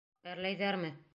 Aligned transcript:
Әрләйҙәрме? 0.31 0.93